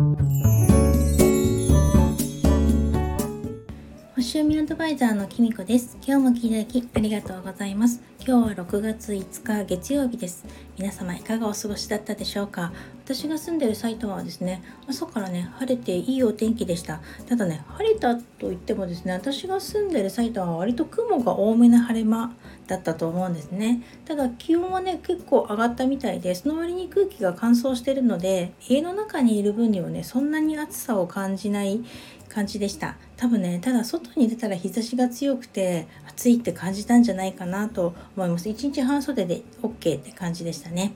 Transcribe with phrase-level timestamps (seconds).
[0.00, 0.59] Thank you.
[4.30, 5.98] 星読みアドバイザーのきみこです。
[6.06, 8.00] 今日も聞いていただきありがとうございます。
[8.24, 10.44] 今日は6月5日月曜日です。
[10.78, 12.72] 皆様いかがお過ごしだったでしょうか？
[13.04, 17.00] 私が住んでる埼玉はですね、朝からね、晴れていいお天気でした。
[17.28, 22.32] ただね、晴れたと言ってもですね、私が住んでる埼玉は割と雲が多めな晴れ間
[22.68, 23.82] だったと思うんですね。
[24.04, 31.80] ただ気温はね、結構上がったみたいで、その割に空気が乾燥してるので、家の中にいる分にはね、そんなに暑さを感じない
[32.30, 32.96] 感じでした。
[33.16, 38.48] 多分ねただ外に出たら日差しが強くて暑いって感じたんじゃないかなと思います。
[38.48, 40.92] 1日半袖で OK って感じでしたね。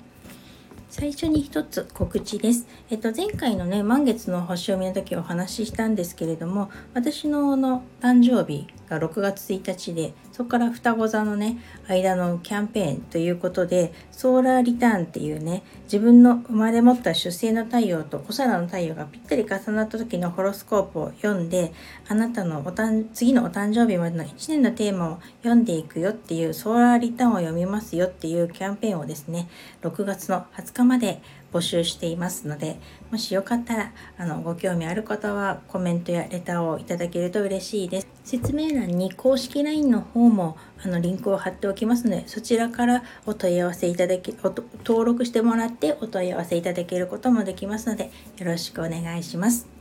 [0.89, 2.69] 最初に一つ告知です。
[2.89, 21.73] えっと、前回のね、満月の星読みの時お話ししたんですけれども、私のの誕生日が6月1日で、そこから双子座のね、間のキャンペーンということで、ソーラーリターンっていうね、自分の生まれ持った出生の太陽とお皿の太陽がぴったり重なった時のホロスコープを読んで、
[22.09, 29.49] あなたのおたん次のお誕生日までの1年のテーマを読んでいくよっていう、ソーラーリターンを読みますよっていうキャンペーンをですね、
[29.83, 31.23] 6月の20日まで
[31.55, 32.81] 募集していますので、
[33.13, 38.09] もしよかったら、あの、ご興味ある方はコメントやレターをいただけると嬉しいです。
[38.25, 44.37] 説明欄に公式 LINE の方も、あの、リンクを貼っておきますので、そちらからお問い合わせいただき、
[44.85, 49.74] 登録してもらってお問い合わせいただけることもできますので、よろしくお願いします。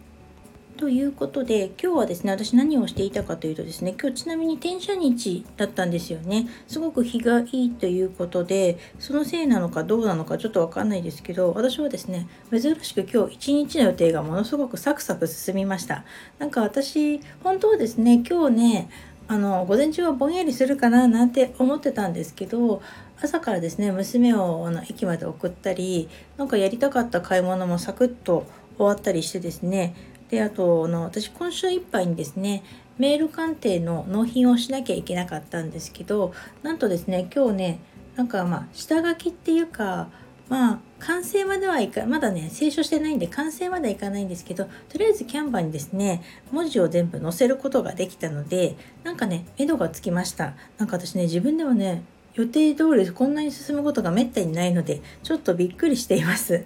[0.84, 6.50] ということで今日はですね私何をしていたかというとですね今日ちなみに転写日だったんですよね。
[6.67, 16.04] すごく日がいいということでそのせいなのかどうなのかちょっとわかんないですけど私はですね珍しく今日一日の予定がものすごくサクサク進みました。
[16.38, 18.89] なんか私本当はですね今日ね
[19.30, 22.81] あの午前中はぼんやりするかななんて思ってたんですけど
[23.22, 28.45] 朝からですね娘をあの駅まで送ったりなんかやりたかった買い物もサクッと
[28.78, 29.95] 終わったりしてですね
[30.34, 32.64] であとの私今週いっぱいにですね
[32.98, 36.33] メール鑑定の納品をしなきゃいけなかったんですけど
[36.64, 37.80] なんとですね今日ね
[38.16, 40.08] なんかまあ下書きっていうか
[40.49, 50.55] まあ完成まではいかまだね清書してないんで完成まではいかないんですけどとりあえずキャンバーにですね文字を全部載せることができたのでなんかね目処がつきました。
[50.80, 52.02] なんか私ね自分でもね
[52.33, 56.66] 予定通りこんなに進むことがめったにないのでちょっとびっくりしています。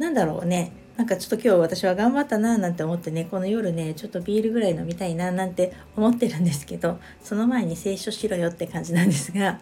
[0.00, 0.72] なんだろうね。
[0.96, 9.60] なんかちょっと今日私は頑張ったななんて思ってねこの夜ねちょっとビールぐらい飲みたいななんて思ってるんですけどその前に清書しろよって感じなんですが、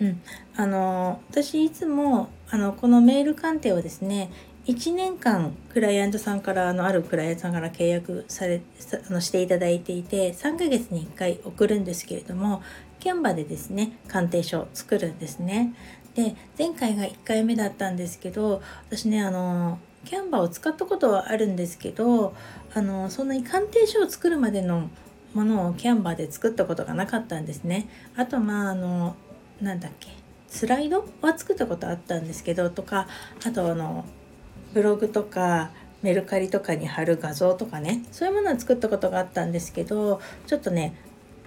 [0.00, 0.22] うん、
[0.56, 4.32] あの私いつもあのこのメール鑑定をですね
[4.66, 8.62] 1年間クライアントさんからあのあるクライアントさんから契約され
[9.08, 12.62] あのしていただいていて3ヶ月に1回送るんですけれども
[13.00, 15.74] キャンバでですね鑑定書を作るんですね。
[16.14, 22.34] で前回が1回目だったんですけど私ねあのキャンバーを使ったことはあるんですけど
[22.74, 24.88] あのそんなに鑑定書を作るまでの
[25.34, 27.88] ものをキャンバーで作ったことがなかったんですね。
[28.16, 29.14] あとまああの
[29.60, 30.08] なんだっけ
[30.48, 33.06] スライドは作ったことあったんですけどとか
[33.46, 34.04] あとあの
[34.74, 35.70] ブログとか
[36.02, 40.94] メルカリとかに貼る画像とかねそういうものは作ったことがあったんですけどちょっとね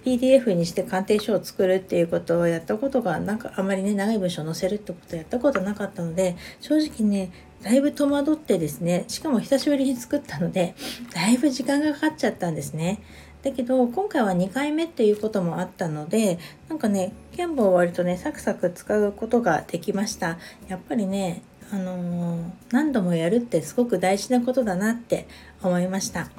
[0.04, 7.30] PDF にして鑑定書を作るっていうことをやったことがなんかあんまりね長い文章を載せるってことをやったことなかったので正直ね
[7.62, 10.74] だいぶ戸惑ってですねしかも久しぶりに作ったので
[11.14, 13.00] だいぶ時間がかかっちゃったんですね。
[13.42, 16.38] だけど今回は2回目っていうこともあったので
[16.70, 25.26] なんかねキャンバーを割とねサクサク使うことができましたやっぱりねあのー、何度もやるってすごく大事なことだなって
[25.62, 26.30] 思いました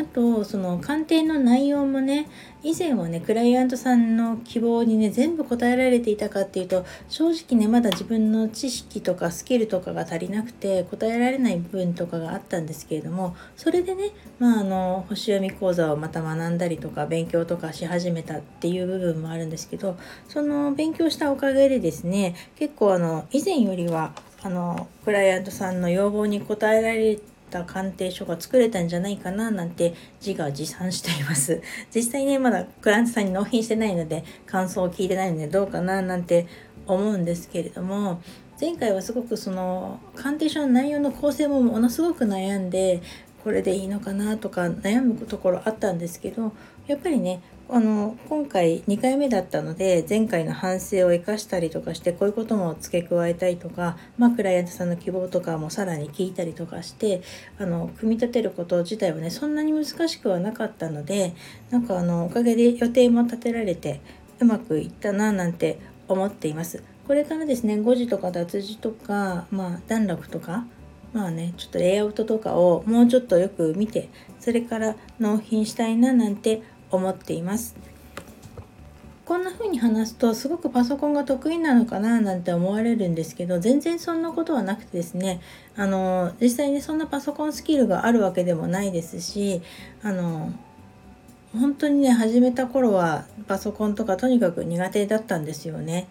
[0.00, 2.28] あとその鑑定の内容もね
[2.62, 19.96] 以前はねクライアントさんの希望にね全部答えられていたかっていうと正直ねまだ自分の知識とかスキルとかが足りなくて答えられない部分とかがあったんですけれどもそれでねまああの星読み講座をまた学んだりとか勉強とかし始めたっていう部分もあるんですけど
[20.28, 31.60] その勉強したおかげでですね結構あの以前よりはあのクライアントさんの要望に応えられてた鑑定書が作れたんじゃないかななんて自画自賛しています。
[31.94, 36.46] 実際ね、まだクラントさんに納品してないので感想を聞いてないのでどうかななんて
[36.86, 38.20] 思うんですけれども
[38.60, 43.02] 前回はすごくその鑑定書の内容の構成もものすごく悩んで
[43.44, 46.52] これでいいのかなとか悩むところあったんですけど
[46.86, 57.20] やっぱりねあの今回2回目だったので前回の反省を生かしたりとかしてこういうことも付け加えたいとか、まあ、クライアントさんの希望とかもさらに聞いたりとかして
[57.58, 61.34] あの組み立てること自体はねそんなに難しくはなかったので
[61.68, 64.00] なんかあのおかげで予定も立てられて
[64.40, 65.78] うまくいったななんて
[66.08, 66.82] 思っています。
[67.06, 70.66] これからですね5時とか脱字とか、まあ、段落とか
[71.12, 74.08] まあねちょっとレイアウトとかをもうちょっとよく見て
[74.40, 77.74] それから納品したいななんて思っています。
[79.28, 85.42] こんな風に話すとすごくパソコンが得意なのかななんて思われるんですけど全然そんなことはなくてですね
[85.76, 89.60] あの実際にそんなパソコンスキルがあるわけでもないですし
[90.02, 90.50] あの
[91.52, 96.08] 本当にね始めた頃はパソコンとかとにかく苦手だったんですよね。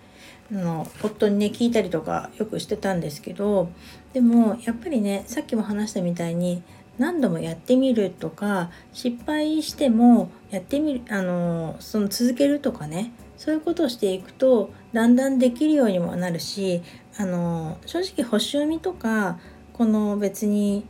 [0.52, 3.70] あの夫にね聞いたりとかよくしてたんですけど
[4.14, 6.62] でもやっぱりねさっきも話したみたいに
[6.98, 16.82] 何度もやってみるとか失敗してもやってみるあのその続けるとかねそういうことをしていくとだんだんできるようにもなるし
[17.18, 19.40] あの正直星読みとか
[19.74, 20.86] この別に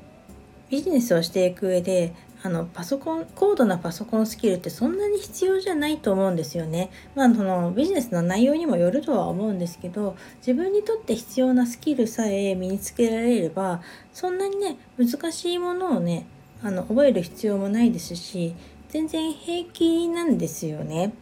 [0.69, 2.13] ビジネスをしていく上で
[2.43, 6.91] あのパソコン高度なパソコンスキルってそんなに必要じゃないと思うんですよね。
[7.15, 13.81] まあ、そのビジネスの内容にもよるとは思うんですけど自分にとって必要なスキルさえ身につけられれば
[14.13, 16.25] そんなにね難しいものをね
[16.61, 18.55] あの覚える必要もないですし
[18.89, 21.13] 全然平気なんですよね。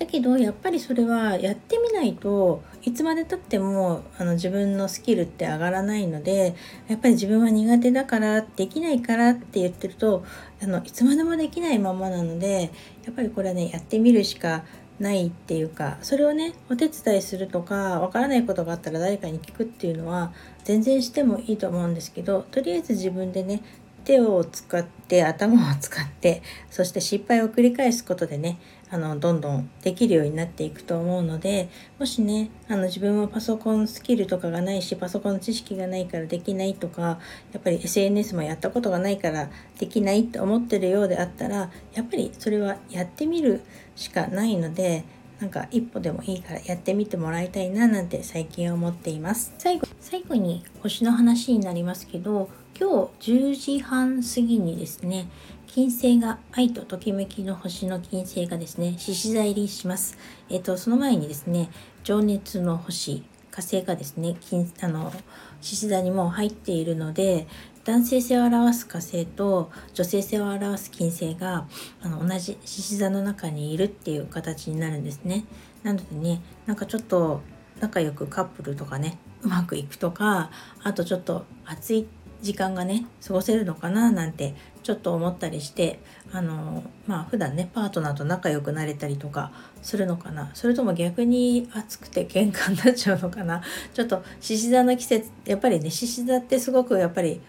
[0.00, 6.54] だけどやっぱりそれはやってみないといつまでたってもあの自分のスキルって上がらないので
[6.88, 10.24] やっぱり自分は苦手だからできないからって言ってると
[10.62, 12.72] あのいつまでもできないままなので
[13.04, 14.64] やっぱりこれはねやってみるしか
[14.98, 20.32] ないっていうかそれをねお手伝いするとかわからないことがあったら誰かに聞くっていうのは
[20.64, 23.62] 全然してもいいと思うんですけどとりあえず自分でね
[24.04, 28.58] 手を使って頭を使ってそして失敗を繰り返すことでね
[28.92, 37.20] あのどんどんできるようになっていくと思うのでもしねあの自分はパソコンスキルとかがないしパソコンの知識がないからできないとか
[37.52, 39.48] やっぱり SNS もやったことがないから
[39.78, 43.62] できないって思ってるようであったらやっぱりそれはやってみる
[43.94, 45.04] しかないので
[45.40, 49.54] なんか一歩でもいいからやってみてもらいたいななんて最近思っています。
[49.56, 55.28] 最後最後に星の話になりますけど今日10時半過ぎにですね
[55.66, 60.18] 金星が愛とときめきの星の金星がですね獅子座入りします。
[60.48, 61.70] えっ、とその前にですね
[62.02, 65.12] 情熱の星火星がですね金あの
[65.60, 67.46] 獅子座にも入っているので
[67.84, 71.66] 男性性を表す火星と女性性を表す金星が
[72.02, 75.44] あの同じ獅子座の中にいるっていう形になるんですね。
[75.82, 77.42] なのでねなんかちょっと
[77.80, 80.50] 仲良くカップルとかねうまくいくとか
[80.82, 82.06] あとちょっと暑い
[82.42, 86.00] 時間がね過ごせるのかななんてちょっと思ったりして
[86.32, 89.52] あのまあ普段ねパートナーと仲良くなれたりとか
[89.82, 90.50] するのかな。
[90.54, 93.62] それとも逆に暑くて喧嘩になっちゃうのかな。
[93.94, 97.40] ちょっと獅子座の季節やっぱりね獅子座ってすごくやっぱり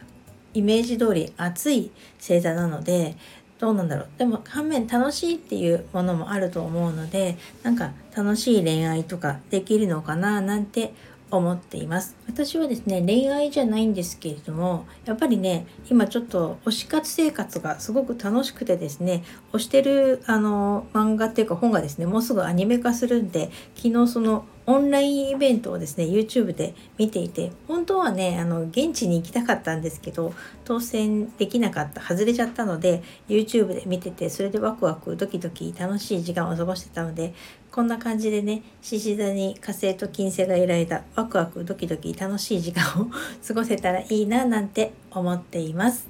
[0.53, 3.15] イメージ通り暑い星座なので
[3.59, 4.07] どうなんだろう。
[4.17, 10.93] でも反面楽しいっていうものもあると思うのでなんか楽しい恋愛とかできるのかななんて
[11.31, 12.15] 思っています。
[12.27, 19.23] 私はですね恋愛じゃないんですけれどもやっぱりね今ちょっと推し活生活がすごく楽しくてですね
[19.53, 30.33] 推してるあの漫画っていうか本がですねもうすぐアニメ化するんで昨日そのオンラインイベントをですね YouTube で見ていて本当はねあの現地に行きたかったんですけど
[30.63, 37.33] 当選できなかった外れちゃったので YouTube で見ててそれでワクワクドキドキ楽しい時間を過ごしてたので
[37.71, 43.07] こんな感じでね獅子座に火星と金星がいる間ワクワクドキドキ楽しい時間を
[43.45, 46.07] 過ごせたらいいななんて思っています。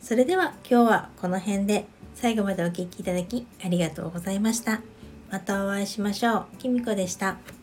[0.00, 4.82] それでは今日はこの辺で最後までお聴きいただきありがとうございました。
[5.30, 6.56] またお会いしましょう。
[6.58, 7.53] きみこでした。